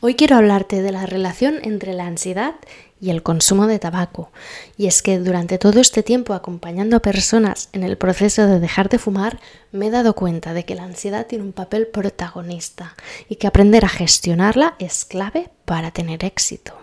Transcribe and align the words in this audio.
Hoy 0.00 0.14
quiero 0.14 0.36
hablarte 0.36 0.80
de 0.80 0.92
la 0.92 1.06
relación 1.06 1.58
entre 1.64 1.92
la 1.92 2.06
ansiedad 2.06 2.54
y 3.00 3.10
el 3.10 3.24
consumo 3.24 3.66
de 3.66 3.80
tabaco. 3.80 4.30
Y 4.76 4.86
es 4.86 5.02
que 5.02 5.18
durante 5.18 5.58
todo 5.58 5.80
este 5.80 6.04
tiempo 6.04 6.34
acompañando 6.34 6.96
a 6.96 7.02
personas 7.02 7.68
en 7.72 7.82
el 7.82 7.98
proceso 7.98 8.46
de 8.46 8.60
dejar 8.60 8.88
de 8.90 9.00
fumar, 9.00 9.40
me 9.72 9.88
he 9.88 9.90
dado 9.90 10.14
cuenta 10.14 10.54
de 10.54 10.64
que 10.64 10.76
la 10.76 10.84
ansiedad 10.84 11.26
tiene 11.26 11.42
un 11.42 11.52
papel 11.52 11.88
protagonista 11.88 12.94
y 13.28 13.36
que 13.36 13.48
aprender 13.48 13.84
a 13.84 13.88
gestionarla 13.88 14.76
es 14.78 15.04
clave 15.04 15.50
para 15.64 15.90
tener 15.90 16.24
éxito. 16.24 16.74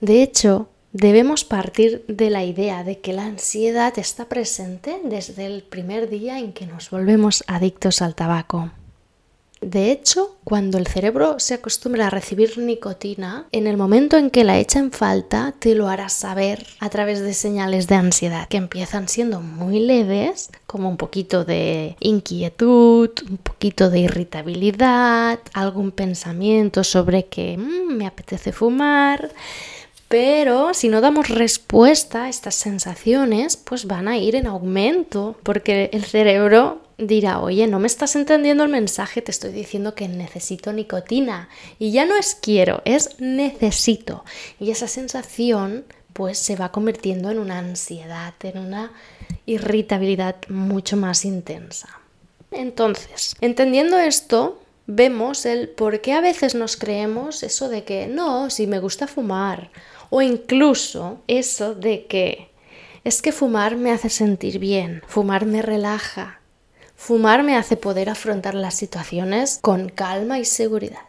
De 0.00 0.20
hecho, 0.20 0.68
debemos 0.92 1.44
partir 1.44 2.04
de 2.08 2.30
la 2.30 2.42
idea 2.42 2.82
de 2.82 2.98
que 2.98 3.12
la 3.12 3.24
ansiedad 3.24 3.96
está 4.00 4.24
presente 4.24 5.00
desde 5.04 5.46
el 5.46 5.62
primer 5.62 6.10
día 6.10 6.40
en 6.40 6.52
que 6.52 6.66
nos 6.66 6.90
volvemos 6.90 7.44
adictos 7.46 8.02
al 8.02 8.16
tabaco. 8.16 8.72
De 9.62 9.90
hecho, 9.90 10.36
cuando 10.44 10.76
el 10.76 10.86
cerebro 10.86 11.40
se 11.40 11.54
acostumbra 11.54 12.06
a 12.06 12.10
recibir 12.10 12.58
nicotina, 12.58 13.46
en 13.52 13.66
el 13.66 13.78
momento 13.78 14.18
en 14.18 14.30
que 14.30 14.44
la 14.44 14.58
echa 14.58 14.78
en 14.78 14.92
falta, 14.92 15.54
te 15.58 15.74
lo 15.74 15.88
hará 15.88 16.10
saber 16.10 16.66
a 16.78 16.90
través 16.90 17.20
de 17.20 17.32
señales 17.32 17.86
de 17.86 17.94
ansiedad 17.94 18.48
que 18.48 18.58
empiezan 18.58 19.08
siendo 19.08 19.40
muy 19.40 19.80
leves, 19.80 20.50
como 20.66 20.90
un 20.90 20.98
poquito 20.98 21.44
de 21.46 21.96
inquietud, 22.00 23.10
un 23.28 23.38
poquito 23.38 23.88
de 23.88 24.00
irritabilidad, 24.00 25.40
algún 25.54 25.90
pensamiento 25.90 26.84
sobre 26.84 27.24
que 27.24 27.56
mm, 27.56 27.94
me 27.96 28.06
apetece 28.06 28.52
fumar. 28.52 29.30
Pero 30.08 30.74
si 30.74 30.88
no 30.88 31.00
damos 31.00 31.28
respuesta 31.28 32.24
a 32.24 32.28
estas 32.28 32.54
sensaciones, 32.54 33.56
pues 33.56 33.86
van 33.86 34.06
a 34.06 34.18
ir 34.18 34.36
en 34.36 34.46
aumento, 34.46 35.36
porque 35.42 35.90
el 35.92 36.04
cerebro 36.04 36.85
dirá, 36.98 37.40
oye, 37.40 37.66
no 37.66 37.78
me 37.78 37.86
estás 37.86 38.16
entendiendo 38.16 38.64
el 38.64 38.70
mensaje, 38.70 39.22
te 39.22 39.30
estoy 39.30 39.52
diciendo 39.52 39.94
que 39.94 40.08
necesito 40.08 40.72
nicotina. 40.72 41.48
Y 41.78 41.92
ya 41.92 42.06
no 42.06 42.16
es 42.16 42.34
quiero, 42.34 42.82
es 42.84 43.20
necesito. 43.20 44.24
Y 44.58 44.70
esa 44.70 44.88
sensación 44.88 45.84
pues 46.12 46.38
se 46.38 46.56
va 46.56 46.72
convirtiendo 46.72 47.30
en 47.30 47.38
una 47.38 47.58
ansiedad, 47.58 48.32
en 48.42 48.58
una 48.58 48.92
irritabilidad 49.44 50.36
mucho 50.48 50.96
más 50.96 51.26
intensa. 51.26 51.88
Entonces, 52.50 53.34
entendiendo 53.42 53.98
esto, 53.98 54.62
vemos 54.86 55.44
el 55.44 55.68
por 55.68 56.00
qué 56.00 56.14
a 56.14 56.22
veces 56.22 56.54
nos 56.54 56.78
creemos 56.78 57.42
eso 57.42 57.68
de 57.68 57.84
que 57.84 58.06
no, 58.06 58.48
si 58.48 58.66
me 58.66 58.78
gusta 58.78 59.06
fumar, 59.06 59.70
o 60.08 60.22
incluso 60.22 61.20
eso 61.26 61.74
de 61.74 62.06
que 62.06 62.48
es 63.04 63.20
que 63.20 63.32
fumar 63.32 63.76
me 63.76 63.92
hace 63.92 64.08
sentir 64.08 64.58
bien, 64.58 65.02
fumar 65.06 65.44
me 65.44 65.60
relaja, 65.60 66.40
Fumar 66.96 67.42
me 67.42 67.56
hace 67.56 67.76
poder 67.76 68.08
afrontar 68.08 68.54
las 68.54 68.74
situaciones 68.74 69.58
con 69.60 69.90
calma 69.90 70.38
y 70.38 70.44
seguridad. 70.44 71.02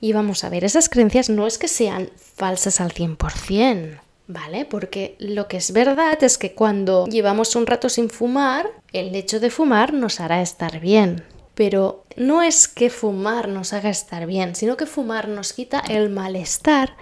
Y 0.00 0.12
vamos 0.12 0.44
a 0.44 0.48
ver, 0.48 0.64
esas 0.64 0.88
creencias 0.88 1.30
no 1.30 1.46
es 1.46 1.58
que 1.58 1.68
sean 1.68 2.10
falsas 2.16 2.80
al 2.80 2.92
100%, 2.92 4.00
¿vale? 4.26 4.64
Porque 4.64 5.16
lo 5.18 5.48
que 5.48 5.56
es 5.56 5.72
verdad 5.72 6.22
es 6.22 6.38
que 6.38 6.54
cuando 6.54 7.06
llevamos 7.06 7.56
un 7.56 7.66
rato 7.66 7.88
sin 7.88 8.10
fumar, 8.10 8.68
el 8.92 9.14
hecho 9.14 9.40
de 9.40 9.50
fumar 9.50 9.92
nos 9.92 10.20
hará 10.20 10.42
estar 10.42 10.80
bien. 10.80 11.24
Pero 11.54 12.04
no 12.16 12.42
es 12.42 12.68
que 12.68 12.90
fumar 12.90 13.48
nos 13.48 13.72
haga 13.72 13.90
estar 13.90 14.26
bien, 14.26 14.54
sino 14.54 14.76
que 14.76 14.86
fumar 14.86 15.26
nos 15.26 15.52
quita 15.52 15.80
el 15.80 16.10
malestar 16.10 16.96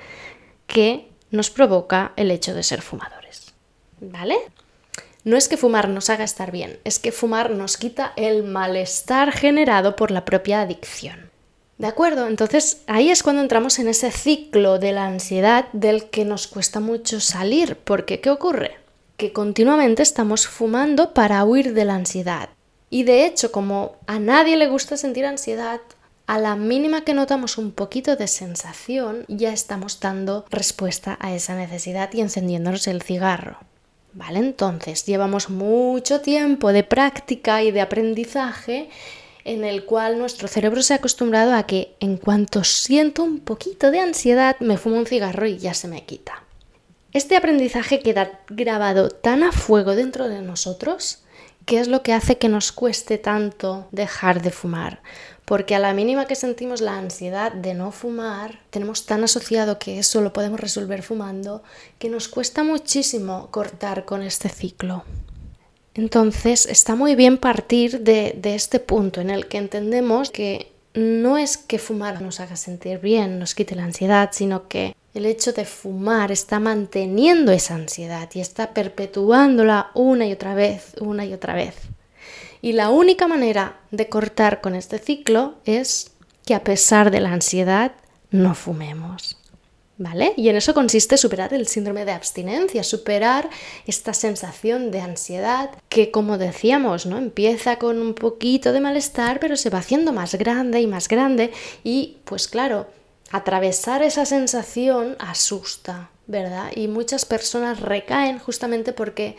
que 0.66 1.10
nos 1.30 1.50
provoca 1.50 2.12
el 2.16 2.30
hecho 2.30 2.54
de 2.54 2.62
ser 2.62 2.80
fumadores. 2.80 3.54
¿Vale? 4.00 4.36
No 5.26 5.36
es 5.36 5.48
que 5.48 5.56
fumar 5.56 5.88
nos 5.88 6.08
haga 6.08 6.22
estar 6.22 6.52
bien, 6.52 6.78
es 6.84 7.00
que 7.00 7.10
fumar 7.10 7.50
nos 7.50 7.76
quita 7.78 8.12
el 8.14 8.44
malestar 8.44 9.32
generado 9.32 9.96
por 9.96 10.12
la 10.12 10.24
propia 10.24 10.60
adicción. 10.60 11.32
¿De 11.78 11.88
acuerdo? 11.88 12.28
Entonces 12.28 12.82
ahí 12.86 13.10
es 13.10 13.24
cuando 13.24 13.42
entramos 13.42 13.80
en 13.80 13.88
ese 13.88 14.12
ciclo 14.12 14.78
de 14.78 14.92
la 14.92 15.04
ansiedad 15.04 15.66
del 15.72 16.10
que 16.10 16.24
nos 16.24 16.46
cuesta 16.46 16.78
mucho 16.78 17.18
salir, 17.18 17.76
porque 17.82 18.20
¿qué 18.20 18.30
ocurre? 18.30 18.76
Que 19.16 19.32
continuamente 19.32 20.04
estamos 20.04 20.46
fumando 20.46 21.12
para 21.12 21.44
huir 21.44 21.74
de 21.74 21.84
la 21.84 21.96
ansiedad. 21.96 22.50
Y 22.88 23.02
de 23.02 23.26
hecho, 23.26 23.50
como 23.50 23.96
a 24.06 24.20
nadie 24.20 24.56
le 24.56 24.68
gusta 24.68 24.96
sentir 24.96 25.26
ansiedad, 25.26 25.80
a 26.28 26.38
la 26.38 26.54
mínima 26.54 27.00
que 27.00 27.14
notamos 27.14 27.58
un 27.58 27.72
poquito 27.72 28.14
de 28.14 28.28
sensación, 28.28 29.24
ya 29.26 29.52
estamos 29.52 29.98
dando 29.98 30.44
respuesta 30.50 31.18
a 31.18 31.34
esa 31.34 31.56
necesidad 31.56 32.12
y 32.12 32.20
encendiéndonos 32.20 32.86
el 32.86 33.02
cigarro. 33.02 33.58
¿Vale? 34.16 34.38
Entonces, 34.38 35.04
llevamos 35.04 35.50
mucho 35.50 36.22
tiempo 36.22 36.72
de 36.72 36.84
práctica 36.84 37.62
y 37.62 37.70
de 37.70 37.82
aprendizaje 37.82 38.88
en 39.44 39.62
el 39.62 39.84
cual 39.84 40.18
nuestro 40.18 40.48
cerebro 40.48 40.82
se 40.82 40.94
ha 40.94 40.96
acostumbrado 40.96 41.52
a 41.52 41.64
que 41.64 41.94
en 42.00 42.16
cuanto 42.16 42.64
siento 42.64 43.22
un 43.22 43.40
poquito 43.40 43.90
de 43.90 44.00
ansiedad 44.00 44.56
me 44.60 44.78
fumo 44.78 44.96
un 44.96 45.04
cigarro 45.04 45.46
y 45.46 45.58
ya 45.58 45.74
se 45.74 45.86
me 45.86 46.06
quita. 46.06 46.42
Este 47.12 47.36
aprendizaje 47.36 48.00
queda 48.00 48.40
grabado 48.48 49.10
tan 49.10 49.42
a 49.42 49.52
fuego 49.52 49.94
dentro 49.94 50.30
de 50.30 50.40
nosotros 50.40 51.18
que 51.66 51.78
es 51.78 51.88
lo 51.88 52.02
que 52.02 52.14
hace 52.14 52.38
que 52.38 52.48
nos 52.48 52.72
cueste 52.72 53.18
tanto 53.18 53.88
dejar 53.90 54.40
de 54.40 54.50
fumar 54.50 55.02
porque 55.46 55.76
a 55.76 55.78
la 55.78 55.94
mínima 55.94 56.26
que 56.26 56.34
sentimos 56.34 56.80
la 56.80 56.98
ansiedad 56.98 57.52
de 57.52 57.72
no 57.72 57.92
fumar, 57.92 58.58
tenemos 58.70 59.06
tan 59.06 59.22
asociado 59.22 59.78
que 59.78 60.00
eso 60.00 60.20
lo 60.20 60.32
podemos 60.32 60.60
resolver 60.60 61.02
fumando, 61.02 61.62
que 61.98 62.10
nos 62.10 62.28
cuesta 62.28 62.64
muchísimo 62.64 63.48
cortar 63.52 64.04
con 64.04 64.22
este 64.22 64.48
ciclo. 64.48 65.04
Entonces 65.94 66.66
está 66.66 66.96
muy 66.96 67.14
bien 67.14 67.38
partir 67.38 68.00
de, 68.00 68.34
de 68.36 68.56
este 68.56 68.80
punto 68.80 69.20
en 69.20 69.30
el 69.30 69.46
que 69.46 69.58
entendemos 69.58 70.30
que 70.30 70.72
no 70.94 71.38
es 71.38 71.56
que 71.56 71.78
fumar 71.78 72.20
nos 72.20 72.40
haga 72.40 72.56
sentir 72.56 72.98
bien, 72.98 73.38
nos 73.38 73.54
quite 73.54 73.76
la 73.76 73.84
ansiedad, 73.84 74.30
sino 74.32 74.66
que 74.66 74.96
el 75.16 75.24
hecho 75.24 75.52
de 75.54 75.64
fumar 75.64 76.30
está 76.30 76.60
manteniendo 76.60 77.50
esa 77.50 77.74
ansiedad 77.74 78.28
y 78.34 78.40
está 78.40 78.74
perpetuándola 78.74 79.90
una 79.94 80.26
y 80.26 80.32
otra 80.32 80.54
vez, 80.54 80.92
una 81.00 81.24
y 81.24 81.32
otra 81.32 81.54
vez. 81.54 81.74
Y 82.60 82.72
la 82.72 82.90
única 82.90 83.26
manera 83.26 83.80
de 83.90 84.10
cortar 84.10 84.60
con 84.60 84.74
este 84.74 84.98
ciclo 84.98 85.54
es 85.64 86.10
que 86.44 86.54
a 86.54 86.62
pesar 86.62 87.10
de 87.10 87.20
la 87.20 87.32
ansiedad 87.32 87.92
no 88.30 88.54
fumemos. 88.54 89.38
¿Vale? 89.98 90.34
Y 90.36 90.50
en 90.50 90.56
eso 90.56 90.74
consiste 90.74 91.16
superar 91.16 91.54
el 91.54 91.66
síndrome 91.66 92.04
de 92.04 92.12
abstinencia, 92.12 92.84
superar 92.84 93.48
esta 93.86 94.12
sensación 94.12 94.90
de 94.90 95.00
ansiedad 95.00 95.70
que, 95.88 96.10
como 96.10 96.36
decíamos, 96.36 97.06
¿no? 97.06 97.16
Empieza 97.16 97.78
con 97.78 98.02
un 98.02 98.12
poquito 98.12 98.74
de 98.74 98.80
malestar, 98.80 99.40
pero 99.40 99.56
se 99.56 99.70
va 99.70 99.78
haciendo 99.78 100.12
más 100.12 100.34
grande 100.34 100.82
y 100.82 100.86
más 100.86 101.08
grande 101.08 101.50
y, 101.82 102.18
pues 102.26 102.46
claro, 102.46 102.88
atravesar 103.30 104.02
esa 104.02 104.24
sensación 104.24 105.16
asusta, 105.18 106.10
¿verdad? 106.26 106.70
Y 106.74 106.88
muchas 106.88 107.24
personas 107.24 107.80
recaen 107.80 108.38
justamente 108.38 108.92
porque 108.92 109.36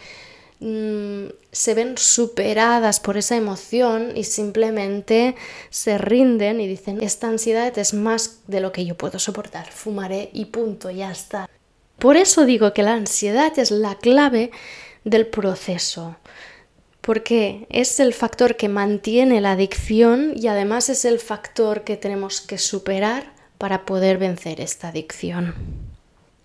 Mm, 0.60 1.28
se 1.52 1.76
ven 1.76 2.00
superadas 2.00 3.00
por 3.00 3.16
esa 3.16 3.36
emoción 3.36 4.14
y 4.16 4.24
simplemente 4.24 5.36
se 5.70 6.00
rinden 6.00 6.60
y 6.60 6.68
dicen, 6.68 7.02
esta 7.04 7.28
ansiedad 7.28 7.78
es 7.78 7.94
más 7.94 8.40
de 8.48 8.60
lo 8.60 8.72
que 8.72 8.84
yo 8.84 8.98
puedo 8.98 9.20
soportar, 9.20 9.72
fumaré 9.72 10.32
y 10.34 10.46
punto, 10.46 10.90
ya 10.90 11.12
está. 11.12 11.48
Por 12.00 12.18
eso 12.18 12.46
digo 12.46 12.74
que 12.74 12.82
la 12.82 12.94
ansiedad 12.94 13.58
es 13.58 13.70
la 13.70 13.96
clave 13.96 14.50
del 15.04 15.28
proceso, 15.28 16.16
porque 17.02 17.68
es 17.70 18.00
el 18.00 18.14
factor 18.14 18.56
que 18.56 18.68
mantiene 18.68 19.42
la 19.42 19.52
adicción 19.52 20.34
y 20.36 20.48
además 20.48 20.90
es 20.90 21.06
el 21.06 21.20
factor 21.20 21.84
que 21.84 21.98
tenemos 21.98 22.42
que 22.42 22.58
superar 22.58 23.37
para 23.58 23.86
poder 23.86 24.18
vencer 24.18 24.62
esta 24.62 24.90
adicción. 24.90 25.56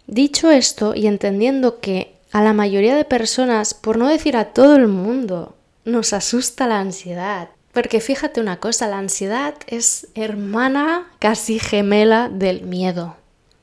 Dicho 0.06 0.50
esto 0.50 0.94
y 0.94 1.06
entendiendo 1.06 1.80
que 1.80 2.14
a 2.32 2.42
la 2.42 2.52
mayoría 2.52 2.96
de 2.96 3.04
personas, 3.04 3.74
por 3.74 3.98
no 3.98 4.08
decir 4.08 4.36
a 4.36 4.52
todo 4.52 4.76
el 4.76 4.88
mundo, 4.88 5.54
nos 5.84 6.12
asusta 6.12 6.66
la 6.66 6.80
ansiedad. 6.80 7.50
Porque 7.72 8.00
fíjate 8.00 8.40
una 8.40 8.60
cosa, 8.60 8.88
la 8.88 8.98
ansiedad 8.98 9.54
es 9.66 10.08
hermana, 10.14 11.10
casi 11.18 11.58
gemela 11.58 12.28
del 12.28 12.62
miedo, 12.62 13.16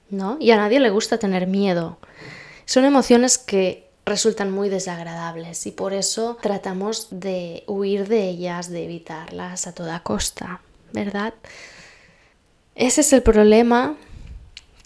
¿no? 0.09 0.37
Y 0.39 0.51
a 0.51 0.57
nadie 0.57 0.79
le 0.79 0.89
gusta 0.89 1.19
tener 1.19 1.45
miedo. 1.45 1.97
Son 2.65 2.85
emociones 2.85 3.37
que 3.37 3.87
resultan 4.05 4.51
muy 4.51 4.69
desagradables 4.69 5.65
y 5.67 5.71
por 5.71 5.93
eso 5.93 6.37
tratamos 6.41 7.07
de 7.11 7.63
huir 7.67 8.07
de 8.07 8.27
ellas, 8.29 8.69
de 8.69 8.85
evitarlas 8.85 9.67
a 9.67 9.73
toda 9.73 10.01
costa, 10.01 10.61
¿verdad? 10.91 11.33
Ese 12.79 13.01
es 13.01 13.11
el 13.11 13.21
problema 13.21 13.97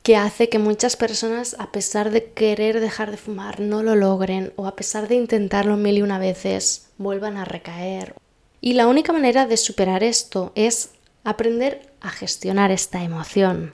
que 0.01 0.17
hace 0.17 0.49
que 0.49 0.57
muchas 0.57 0.95
personas, 0.95 1.55
a 1.59 1.71
pesar 1.71 2.09
de 2.09 2.25
querer 2.31 2.79
dejar 2.79 3.11
de 3.11 3.17
fumar, 3.17 3.59
no 3.59 3.83
lo 3.83 3.93
logren 3.93 4.51
o 4.55 4.65
a 4.65 4.75
pesar 4.75 5.07
de 5.07 5.13
intentarlo 5.13 5.77
mil 5.77 5.99
y 5.99 6.01
una 6.01 6.17
veces, 6.17 6.87
vuelvan 6.97 7.37
a 7.37 7.45
recaer. 7.45 8.15
Y 8.61 8.73
la 8.73 8.87
única 8.87 9.13
manera 9.13 9.45
de 9.45 9.57
superar 9.57 10.03
esto 10.03 10.51
es 10.55 10.89
aprender 11.23 11.93
a 12.01 12.09
gestionar 12.09 12.71
esta 12.71 13.03
emoción, 13.03 13.73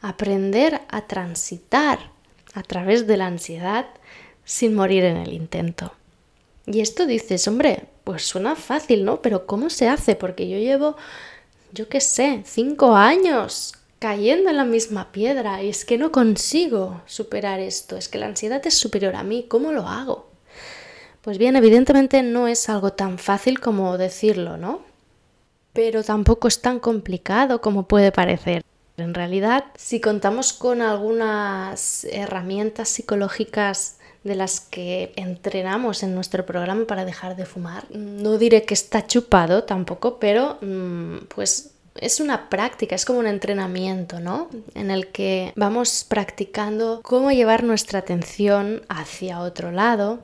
aprender 0.00 0.80
a 0.88 1.06
transitar 1.06 1.98
a 2.54 2.62
través 2.62 3.06
de 3.06 3.18
la 3.18 3.26
ansiedad 3.26 3.88
sin 4.42 4.74
morir 4.74 5.04
en 5.04 5.18
el 5.18 5.34
intento. 5.34 5.92
Y 6.64 6.80
esto 6.80 7.04
dices, 7.04 7.46
hombre, 7.46 7.84
pues 8.04 8.22
suena 8.22 8.56
fácil, 8.56 9.04
¿no? 9.04 9.20
Pero 9.20 9.44
¿cómo 9.44 9.68
se 9.68 9.86
hace? 9.86 10.16
Porque 10.16 10.48
yo 10.48 10.56
llevo, 10.56 10.96
yo 11.72 11.88
qué 11.88 12.00
sé, 12.00 12.42
cinco 12.44 12.94
años 12.94 13.74
cayendo 13.98 14.50
en 14.50 14.56
la 14.56 14.64
misma 14.64 15.12
piedra 15.12 15.62
y 15.62 15.68
es 15.68 15.84
que 15.84 15.98
no 15.98 16.10
consigo 16.10 17.02
superar 17.06 17.60
esto, 17.60 17.96
es 17.96 18.08
que 18.08 18.18
la 18.18 18.26
ansiedad 18.26 18.66
es 18.66 18.74
superior 18.74 19.14
a 19.14 19.22
mí, 19.22 19.46
¿cómo 19.48 19.72
lo 19.72 19.86
hago? 19.86 20.30
Pues 21.20 21.36
bien, 21.36 21.54
evidentemente 21.54 22.22
no 22.22 22.48
es 22.48 22.68
algo 22.70 22.94
tan 22.94 23.18
fácil 23.18 23.60
como 23.60 23.98
decirlo, 23.98 24.56
¿no? 24.56 24.80
Pero 25.74 26.02
tampoco 26.02 26.48
es 26.48 26.62
tan 26.62 26.80
complicado 26.80 27.60
como 27.60 27.86
puede 27.86 28.10
parecer. 28.10 28.64
En 28.96 29.14
realidad, 29.14 29.66
si 29.76 30.00
contamos 30.00 30.52
con 30.52 30.80
algunas 30.82 32.04
herramientas 32.04 32.88
psicológicas 32.88 33.99
de 34.24 34.34
las 34.34 34.60
que 34.60 35.12
entrenamos 35.16 36.02
en 36.02 36.14
nuestro 36.14 36.44
programa 36.44 36.84
para 36.86 37.04
dejar 37.04 37.36
de 37.36 37.46
fumar, 37.46 37.84
no 37.90 38.36
diré 38.38 38.64
que 38.64 38.74
está 38.74 39.06
chupado 39.06 39.64
tampoco, 39.64 40.18
pero 40.18 40.58
mm, 40.60 41.26
pues 41.34 41.70
es 41.94 42.20
una 42.20 42.48
práctica, 42.48 42.94
es 42.94 43.04
como 43.04 43.18
un 43.18 43.26
entrenamiento, 43.26 44.20
¿no? 44.20 44.48
En 44.74 44.90
el 44.90 45.08
que 45.08 45.52
vamos 45.56 46.04
practicando 46.08 47.00
cómo 47.02 47.32
llevar 47.32 47.64
nuestra 47.64 47.98
atención 47.98 48.82
hacia 48.88 49.40
otro 49.40 49.72
lado, 49.72 50.20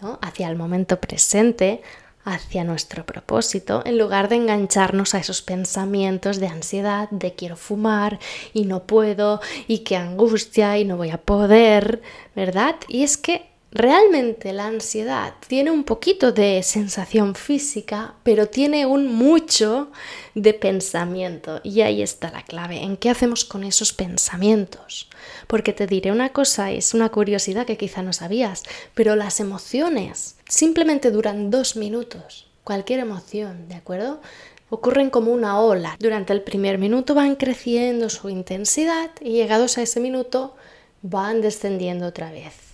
¿no? 0.00 0.18
Hacia 0.22 0.48
el 0.48 0.56
momento 0.56 1.00
presente, 1.00 1.82
hacia 2.26 2.64
nuestro 2.64 3.06
propósito, 3.06 3.82
en 3.86 3.96
lugar 3.96 4.28
de 4.28 4.36
engancharnos 4.36 5.14
a 5.14 5.18
esos 5.18 5.40
pensamientos 5.42 6.38
de 6.38 6.48
ansiedad, 6.48 7.08
de 7.10 7.34
quiero 7.34 7.56
fumar 7.56 8.18
y 8.52 8.64
no 8.64 8.82
puedo, 8.82 9.40
y 9.68 9.78
qué 9.78 9.96
angustia 9.96 10.76
y 10.76 10.84
no 10.84 10.96
voy 10.96 11.10
a 11.10 11.18
poder, 11.18 12.02
¿verdad? 12.34 12.74
Y 12.88 13.04
es 13.04 13.16
que 13.16 13.55
Realmente 13.76 14.54
la 14.54 14.68
ansiedad 14.68 15.34
tiene 15.46 15.70
un 15.70 15.84
poquito 15.84 16.32
de 16.32 16.62
sensación 16.62 17.34
física, 17.34 18.14
pero 18.22 18.48
tiene 18.48 18.86
un 18.86 19.06
mucho 19.06 19.90
de 20.34 20.54
pensamiento. 20.54 21.60
Y 21.62 21.82
ahí 21.82 22.00
está 22.00 22.30
la 22.30 22.42
clave, 22.42 22.82
en 22.82 22.96
qué 22.96 23.10
hacemos 23.10 23.44
con 23.44 23.64
esos 23.64 23.92
pensamientos. 23.92 25.10
Porque 25.46 25.74
te 25.74 25.86
diré 25.86 26.10
una 26.10 26.30
cosa, 26.30 26.70
es 26.70 26.94
una 26.94 27.10
curiosidad 27.10 27.66
que 27.66 27.76
quizá 27.76 28.00
no 28.00 28.14
sabías, 28.14 28.62
pero 28.94 29.14
las 29.14 29.40
emociones 29.40 30.36
simplemente 30.48 31.10
duran 31.10 31.50
dos 31.50 31.76
minutos. 31.76 32.46
Cualquier 32.64 33.00
emoción, 33.00 33.68
¿de 33.68 33.74
acuerdo? 33.74 34.22
Ocurren 34.70 35.10
como 35.10 35.32
una 35.32 35.60
ola. 35.60 35.96
Durante 36.00 36.32
el 36.32 36.40
primer 36.40 36.78
minuto 36.78 37.14
van 37.14 37.36
creciendo 37.36 38.08
su 38.08 38.30
intensidad 38.30 39.10
y 39.20 39.32
llegados 39.32 39.76
a 39.76 39.82
ese 39.82 40.00
minuto 40.00 40.56
van 41.02 41.42
descendiendo 41.42 42.06
otra 42.06 42.30
vez. 42.32 42.65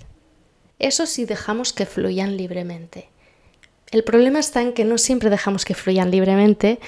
Eso 0.82 1.06
sí 1.06 1.24
dejamos 1.24 1.72
que 1.72 1.86
fluyan 1.86 2.36
libremente. 2.36 3.08
El 3.92 4.04
problema 4.04 4.40
está 4.40 4.62
en 4.62 4.72
que 4.72 4.86
no 4.86 4.96
siempre 4.96 5.28
dejamos 5.28 5.66
que 5.66 5.74
fluyan 5.74 6.10
libremente 6.10 6.80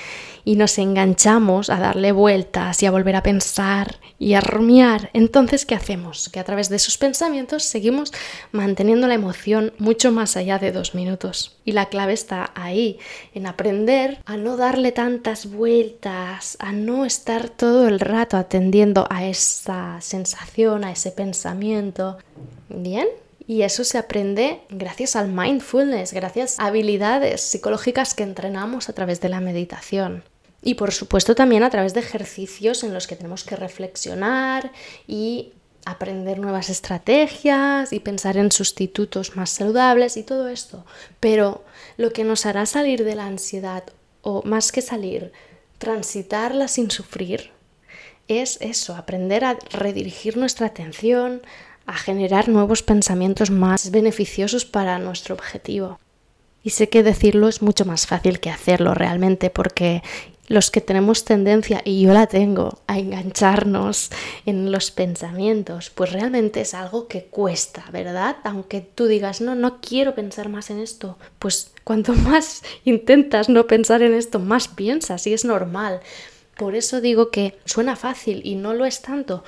y 0.42 0.56
nos 0.56 0.78
enganchamos 0.78 1.68
a 1.68 1.78
darle 1.78 2.12
vueltas 2.12 2.82
y 2.82 2.86
a 2.86 2.90
volver 2.90 3.14
a 3.14 3.22
pensar 3.22 4.00
y 4.18 4.32
a 4.32 4.40
rumiar. 4.40 5.10
Entonces, 5.12 5.66
¿qué 5.66 5.74
hacemos? 5.74 6.30
Que 6.30 6.40
a 6.40 6.44
través 6.44 6.70
de 6.70 6.76
esos 6.76 6.96
pensamientos 6.96 7.62
seguimos 7.62 8.10
manteniendo 8.52 9.06
la 9.06 9.14
emoción 9.14 9.74
mucho 9.78 10.12
más 10.12 10.38
allá 10.38 10.58
de 10.58 10.72
dos 10.72 10.94
minutos. 10.94 11.58
Y 11.66 11.72
la 11.72 11.90
clave 11.90 12.14
está 12.14 12.50
ahí, 12.54 12.98
en 13.34 13.46
aprender 13.46 14.18
a 14.24 14.38
no 14.38 14.56
darle 14.56 14.90
tantas 14.90 15.50
vueltas, 15.50 16.56
a 16.58 16.72
no 16.72 17.04
estar 17.04 17.50
todo 17.50 17.86
el 17.86 18.00
rato 18.00 18.38
atendiendo 18.38 19.06
a 19.10 19.26
esa 19.26 20.00
sensación, 20.00 20.84
a 20.84 20.90
ese 20.90 21.12
pensamiento. 21.12 22.16
¿Bien? 22.70 23.06
Y 23.46 23.62
eso 23.62 23.84
se 23.84 23.98
aprende 23.98 24.62
gracias 24.70 25.16
al 25.16 25.28
mindfulness, 25.28 26.12
gracias 26.12 26.58
a 26.58 26.66
habilidades 26.66 27.42
psicológicas 27.42 28.14
que 28.14 28.22
entrenamos 28.22 28.88
a 28.88 28.94
través 28.94 29.20
de 29.20 29.28
la 29.28 29.40
meditación. 29.40 30.24
Y 30.62 30.74
por 30.74 30.92
supuesto 30.92 31.34
también 31.34 31.62
a 31.62 31.70
través 31.70 31.92
de 31.92 32.00
ejercicios 32.00 32.84
en 32.84 32.94
los 32.94 33.06
que 33.06 33.16
tenemos 33.16 33.44
que 33.44 33.56
reflexionar 33.56 34.72
y 35.06 35.52
aprender 35.84 36.38
nuevas 36.38 36.70
estrategias 36.70 37.92
y 37.92 38.00
pensar 38.00 38.38
en 38.38 38.50
sustitutos 38.50 39.36
más 39.36 39.50
saludables 39.50 40.16
y 40.16 40.22
todo 40.22 40.48
esto. 40.48 40.86
Pero 41.20 41.64
lo 41.98 42.12
que 42.14 42.24
nos 42.24 42.46
hará 42.46 42.64
salir 42.64 43.04
de 43.04 43.14
la 43.14 43.26
ansiedad, 43.26 43.84
o 44.22 44.42
más 44.44 44.72
que 44.72 44.80
salir, 44.80 45.32
transitarla 45.76 46.68
sin 46.68 46.90
sufrir, 46.90 47.50
es 48.26 48.56
eso, 48.62 48.94
aprender 48.94 49.44
a 49.44 49.58
redirigir 49.70 50.38
nuestra 50.38 50.68
atención, 50.68 51.42
a 51.86 51.94
generar 51.94 52.48
nuevos 52.48 52.82
pensamientos 52.82 53.50
más 53.50 53.90
beneficiosos 53.90 54.64
para 54.64 54.98
nuestro 54.98 55.34
objetivo. 55.34 55.98
Y 56.62 56.70
sé 56.70 56.88
que 56.88 57.02
decirlo 57.02 57.48
es 57.48 57.60
mucho 57.60 57.84
más 57.84 58.06
fácil 58.06 58.40
que 58.40 58.50
hacerlo 58.50 58.94
realmente 58.94 59.50
porque 59.50 60.02
los 60.46 60.70
que 60.70 60.80
tenemos 60.80 61.24
tendencia, 61.24 61.80
y 61.84 62.02
yo 62.02 62.12
la 62.12 62.26
tengo, 62.26 62.78
a 62.86 62.98
engancharnos 62.98 64.10
en 64.44 64.70
los 64.70 64.90
pensamientos, 64.90 65.90
pues 65.90 66.12
realmente 66.12 66.60
es 66.60 66.74
algo 66.74 67.08
que 67.08 67.24
cuesta, 67.24 67.84
¿verdad? 67.92 68.36
Aunque 68.44 68.80
tú 68.82 69.06
digas, 69.06 69.40
no, 69.40 69.54
no 69.54 69.80
quiero 69.80 70.14
pensar 70.14 70.48
más 70.48 70.70
en 70.70 70.80
esto, 70.80 71.18
pues 71.38 71.72
cuanto 71.82 72.12
más 72.14 72.62
intentas 72.84 73.48
no 73.48 73.66
pensar 73.66 74.02
en 74.02 74.14
esto, 74.14 74.38
más 74.38 74.68
piensas 74.68 75.26
y 75.26 75.32
es 75.32 75.44
normal. 75.44 76.00
Por 76.56 76.76
eso 76.76 77.00
digo 77.00 77.30
que 77.30 77.58
suena 77.64 77.96
fácil 77.96 78.42
y 78.44 78.54
no 78.54 78.74
lo 78.74 78.84
es 78.84 79.02
tanto, 79.02 79.44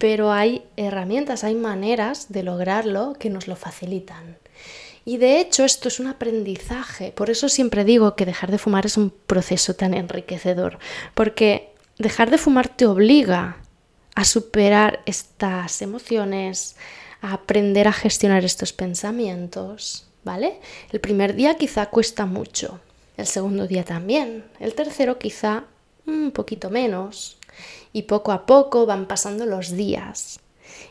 pero 0.00 0.32
hay 0.32 0.64
herramientas, 0.78 1.44
hay 1.44 1.54
maneras 1.54 2.32
de 2.32 2.42
lograrlo 2.42 3.14
que 3.18 3.28
nos 3.28 3.46
lo 3.46 3.54
facilitan. 3.54 4.38
Y 5.04 5.18
de 5.18 5.40
hecho 5.40 5.62
esto 5.62 5.88
es 5.88 6.00
un 6.00 6.06
aprendizaje, 6.06 7.12
por 7.12 7.28
eso 7.28 7.50
siempre 7.50 7.84
digo 7.84 8.16
que 8.16 8.24
dejar 8.24 8.50
de 8.50 8.56
fumar 8.56 8.86
es 8.86 8.96
un 8.96 9.10
proceso 9.10 9.74
tan 9.74 9.92
enriquecedor, 9.92 10.78
porque 11.14 11.74
dejar 11.98 12.30
de 12.30 12.38
fumar 12.38 12.68
te 12.68 12.86
obliga 12.86 13.58
a 14.14 14.24
superar 14.24 15.00
estas 15.04 15.82
emociones, 15.82 16.76
a 17.20 17.34
aprender 17.34 17.86
a 17.86 17.92
gestionar 17.92 18.42
estos 18.42 18.72
pensamientos, 18.72 20.06
¿vale? 20.24 20.60
El 20.92 21.00
primer 21.00 21.34
día 21.34 21.58
quizá 21.58 21.90
cuesta 21.90 22.24
mucho, 22.24 22.80
el 23.18 23.26
segundo 23.26 23.66
día 23.66 23.84
también, 23.84 24.44
el 24.60 24.72
tercero 24.72 25.18
quizá 25.18 25.64
un 26.06 26.30
poquito 26.30 26.70
menos, 26.70 27.36
y 27.92 28.02
poco 28.02 28.32
a 28.32 28.46
poco 28.46 28.86
van 28.86 29.06
pasando 29.06 29.46
los 29.46 29.72
días. 29.72 30.40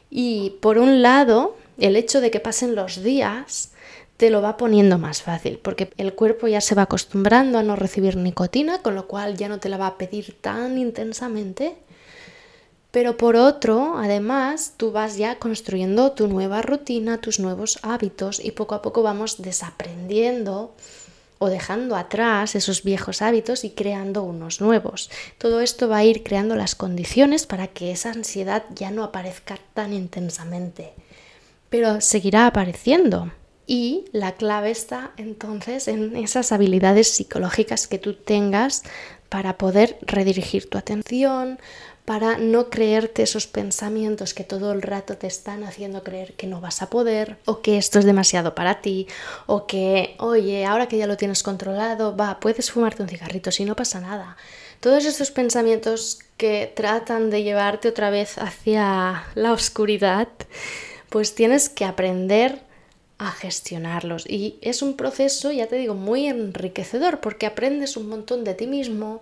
Y 0.10 0.58
por 0.62 0.78
un 0.78 1.02
lado, 1.02 1.56
el 1.78 1.96
hecho 1.96 2.22
de 2.22 2.32
que 2.32 2.40
pasen 2.40 2.76
los 2.76 3.04
días 3.04 3.72
te 4.18 4.30
lo 4.30 4.42
va 4.42 4.58
poniendo 4.58 4.98
más 4.98 5.22
fácil, 5.22 5.60
porque 5.60 5.92
el 5.96 6.14
cuerpo 6.14 6.48
ya 6.48 6.60
se 6.60 6.76
va 6.76 6.82
acostumbrando 6.82 7.58
a 7.58 7.64
no 7.64 7.78
recibir 7.78 8.18
nicotina, 8.18 8.82
con 8.82 8.96
lo 8.96 9.08
cual 9.08 9.38
ya 9.38 9.48
no 9.48 9.60
te 9.60 9.70
la 9.70 9.78
va 9.78 9.88
a 9.88 9.98
pedir 9.98 10.36
tan 10.42 10.78
intensamente. 10.78 11.78
Pero 12.92 13.16
por 13.16 13.38
otro, 13.38 13.98
además, 13.98 14.74
tú 14.76 14.92
vas 14.92 15.16
ya 15.16 15.40
construyendo 15.40 16.12
tu 16.12 16.28
nueva 16.28 16.62
rutina, 16.62 17.22
tus 17.22 17.40
nuevos 17.40 17.80
hábitos 17.82 18.44
y 18.44 18.52
poco 18.52 18.76
a 18.76 18.82
poco 18.82 19.04
vamos 19.04 19.42
desaprendiendo 19.42 20.74
o 21.40 21.50
dejando 21.50 21.96
atrás 21.96 22.54
esos 22.54 22.84
viejos 22.84 23.22
hábitos 23.22 23.64
y 23.64 23.72
creando 23.72 24.24
unos 24.24 24.62
nuevos. 24.62 25.10
Todo 25.38 25.62
esto 25.62 25.88
va 25.90 25.98
a 25.98 26.04
ir 26.04 26.24
creando 26.24 26.56
las 26.56 26.76
condiciones 26.76 27.48
para 27.48 27.68
que 27.68 27.92
esa 27.92 28.12
ansiedad 28.12 28.64
ya 28.76 28.92
no 28.92 29.04
aparezca 29.04 29.58
tan 29.74 29.94
intensamente, 29.94 30.94
pero 31.70 32.02
seguirá 32.02 32.46
apareciendo. 32.46 33.32
Y 33.72 34.06
la 34.14 34.32
clave 34.32 34.72
está 34.72 35.12
entonces 35.18 35.88
en 35.88 36.16
esas 36.16 36.52
habilidades 36.52 37.08
psicológicas 37.10 37.86
que 37.86 38.00
tú 38.00 38.16
tengas 38.16 38.82
para 39.30 39.60
poder 39.60 40.00
redirigir 40.02 40.68
tu 40.68 40.80
atención, 40.80 41.60
para 42.04 42.40
no 42.40 42.72
creerte 42.72 43.22
esos 43.22 43.46
pensamientos 43.46 44.34
que 44.34 44.44
todo 44.44 44.72
el 44.72 44.82
rato 44.82 45.18
te 45.18 45.28
están 45.28 45.64
haciendo 45.64 46.02
creer 46.04 46.34
que 46.34 46.48
no 46.48 46.62
vas 46.62 46.82
a 46.82 46.90
poder 46.90 47.38
o 47.46 47.62
que 47.62 47.78
esto 47.78 48.00
es 48.00 48.06
demasiado 48.06 48.56
para 48.56 48.82
ti 48.82 49.06
o 49.46 49.68
que, 49.68 50.16
oye, 50.18 50.66
ahora 50.66 50.88
que 50.88 50.98
ya 50.98 51.06
lo 51.06 51.16
tienes 51.16 51.44
controlado, 51.44 52.18
va, 52.18 52.40
puedes 52.40 52.72
fumarte 52.72 53.04
un 53.04 53.10
cigarrito 53.10 53.52
si 53.52 53.66
no 53.66 53.76
pasa 53.76 54.02
nada. 54.02 54.36
Todos 54.80 55.06
estos 55.06 55.30
pensamientos 55.30 56.18
que 56.38 56.74
tratan 56.76 57.30
de 57.30 57.44
llevarte 57.44 57.90
otra 57.90 58.10
vez 58.10 58.40
hacia 58.40 59.26
la 59.36 59.54
oscuridad, 59.54 60.28
pues 61.10 61.36
tienes 61.36 61.70
que 61.70 61.86
aprender 61.86 62.68
a 63.20 63.32
gestionarlos. 63.32 64.28
Y 64.28 64.58
es 64.62 64.82
un 64.82 64.96
proceso, 64.96 65.52
ya 65.52 65.68
te 65.68 65.76
digo, 65.76 65.94
muy 65.94 66.26
enriquecedor 66.26 67.20
porque 67.20 67.46
aprendes 67.46 67.96
un 67.96 68.10
montón 68.10 68.44
de 68.44 68.56
ti 68.56 68.66
mismo, 68.66 69.22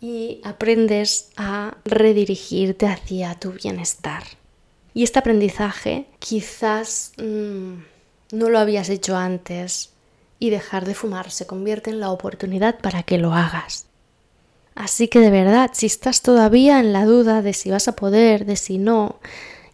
y 0.00 0.40
aprendes 0.44 1.28
a 1.36 1.76
redirigirte 1.84 2.86
hacia 2.86 3.34
tu 3.34 3.52
bienestar. 3.52 4.22
Y 4.94 5.04
este 5.04 5.18
aprendizaje 5.18 6.06
quizás 6.18 7.12
mm, 7.18 7.74
no 8.32 8.48
lo 8.48 8.58
habías 8.58 8.88
hecho 8.88 9.16
antes 9.16 9.90
y 10.38 10.50
dejar 10.50 10.86
de 10.86 10.94
fumar 10.94 11.30
se 11.30 11.46
convierte 11.46 11.90
en 11.90 12.00
la 12.00 12.10
oportunidad 12.10 12.78
para 12.80 13.02
que 13.02 13.18
lo 13.18 13.34
hagas. 13.34 13.86
Así 14.74 15.08
que 15.08 15.20
de 15.20 15.30
verdad, 15.30 15.70
si 15.74 15.86
estás 15.86 16.22
todavía 16.22 16.80
en 16.80 16.94
la 16.94 17.04
duda 17.04 17.42
de 17.42 17.52
si 17.52 17.70
vas 17.70 17.86
a 17.86 17.96
poder, 17.96 18.46
de 18.46 18.56
si 18.56 18.78
no, 18.78 19.20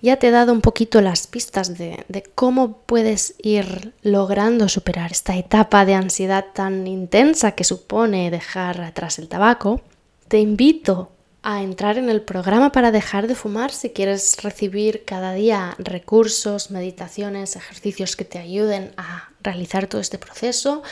ya 0.06 0.16
te 0.16 0.28
he 0.28 0.30
dado 0.30 0.52
un 0.52 0.60
poquito 0.60 1.00
las 1.00 1.26
pistas 1.26 1.76
de, 1.76 2.04
de, 2.08 2.22
cómo 2.22 2.78
puedes 2.86 3.34
ir 3.42 3.92
logrando 4.02 4.68
superar 4.68 5.10
esta 5.10 5.36
etapa 5.36 5.84
de 5.84 5.94
ansiedad 5.94 6.46
tan 6.54 6.86
intensa 6.86 7.52
que 7.52 7.64
supone 7.64 8.30
dejar 8.30 8.80
atrás 8.80 9.18
el 9.18 9.28
tabaco. 9.28 9.80
Te 10.28 10.38
invito 10.38 11.10
a 11.42 11.62
entrar 11.62 11.98
en 11.98 12.08
el 12.08 12.22
programa 12.22 12.70
para 12.72 12.92
dejar 12.92 13.26
de 13.26 13.34
fumar 13.34 13.72
si 13.72 13.90
quieres 13.90 14.42
recibir 14.42 15.04
cada 15.04 15.32
día 15.32 15.74
recursos, 15.78 16.70
meditaciones, 16.70 17.56
ejercicios 17.56 18.16
que 18.16 18.24
te 18.24 18.38
ayuden 18.38 18.92
a 18.96 19.30
realizar 19.42 19.88
todo 19.88 20.00
este 20.00 20.18
proceso. 20.18 20.82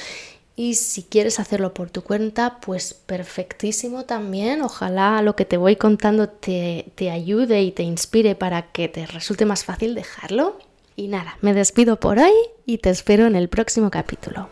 Y 0.56 0.74
si 0.74 1.02
quieres 1.02 1.40
hacerlo 1.40 1.74
por 1.74 1.90
tu 1.90 2.02
cuenta, 2.02 2.60
pues 2.60 2.94
perfectísimo 2.94 4.04
también. 4.04 4.62
Ojalá 4.62 5.20
lo 5.22 5.34
que 5.34 5.44
te 5.44 5.56
voy 5.56 5.76
contando 5.76 6.28
te, 6.28 6.92
te 6.94 7.10
ayude 7.10 7.62
y 7.62 7.72
te 7.72 7.82
inspire 7.82 8.36
para 8.36 8.70
que 8.70 8.88
te 8.88 9.06
resulte 9.06 9.46
más 9.46 9.64
fácil 9.64 9.94
dejarlo. 9.94 10.58
Y 10.96 11.08
nada, 11.08 11.38
me 11.40 11.54
despido 11.54 11.98
por 11.98 12.18
hoy 12.18 12.32
y 12.66 12.78
te 12.78 12.90
espero 12.90 13.26
en 13.26 13.34
el 13.34 13.48
próximo 13.48 13.90
capítulo. 13.90 14.48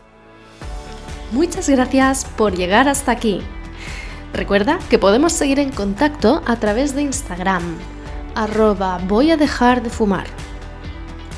Muchas 1.31 1.69
gracias 1.69 2.25
por 2.25 2.55
llegar 2.55 2.89
hasta 2.89 3.11
aquí. 3.11 3.41
Recuerda 4.33 4.79
que 4.89 4.99
podemos 4.99 5.31
seguir 5.31 5.59
en 5.59 5.71
contacto 5.71 6.41
a 6.45 6.55
través 6.57 6.95
de 6.95 7.03
Instagram, 7.03 7.77
arroba 8.35 8.99
voy 9.07 9.31
a 9.31 9.37
dejar 9.37 9.83
de 9.83 9.89
fumar. 9.89 10.25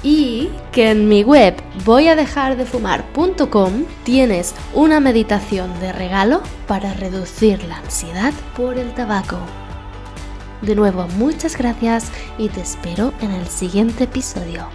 Y 0.05 0.49
que 0.71 0.91
en 0.91 1.09
mi 1.09 1.23
web 1.23 1.55
voyadejardefumar.com 1.83 3.85
tienes 4.03 4.53
una 4.75 4.99
meditación 4.99 5.79
de 5.79 5.91
regalo 5.91 6.43
para 6.67 6.93
reducir 6.93 7.63
la 7.63 7.77
ansiedad 7.77 8.31
por 8.55 8.77
el 8.77 8.93
tabaco. 8.93 9.39
De 10.61 10.75
nuevo, 10.75 11.07
muchas 11.17 11.57
gracias 11.57 12.11
y 12.37 12.49
te 12.49 12.61
espero 12.61 13.15
en 13.19 13.31
el 13.31 13.47
siguiente 13.47 14.03
episodio. 14.03 14.69